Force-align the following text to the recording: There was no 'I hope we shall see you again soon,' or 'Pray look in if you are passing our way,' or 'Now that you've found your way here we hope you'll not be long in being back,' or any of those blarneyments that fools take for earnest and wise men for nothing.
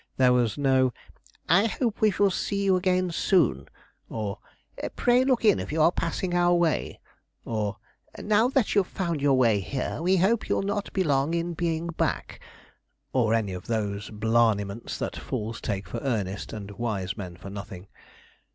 There 0.17 0.33
was 0.33 0.57
no 0.57 0.93
'I 1.47 1.67
hope 1.67 2.01
we 2.01 2.09
shall 2.09 2.31
see 2.31 2.63
you 2.63 2.75
again 2.75 3.11
soon,' 3.11 3.67
or 4.09 4.39
'Pray 4.95 5.23
look 5.23 5.45
in 5.45 5.59
if 5.59 5.71
you 5.71 5.79
are 5.83 5.91
passing 5.91 6.33
our 6.33 6.55
way,' 6.55 6.99
or 7.45 7.77
'Now 8.17 8.47
that 8.47 8.73
you've 8.73 8.87
found 8.87 9.21
your 9.21 9.35
way 9.35 9.59
here 9.59 10.01
we 10.01 10.17
hope 10.17 10.49
you'll 10.49 10.63
not 10.63 10.91
be 10.93 11.03
long 11.03 11.35
in 11.35 11.53
being 11.53 11.85
back,' 11.85 12.39
or 13.13 13.35
any 13.35 13.53
of 13.53 13.67
those 13.67 14.09
blarneyments 14.09 14.97
that 14.97 15.15
fools 15.15 15.61
take 15.61 15.87
for 15.87 15.99
earnest 15.99 16.51
and 16.51 16.71
wise 16.71 17.15
men 17.15 17.37
for 17.37 17.51
nothing. 17.51 17.87